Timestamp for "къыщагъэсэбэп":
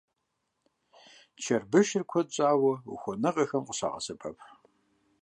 3.67-4.37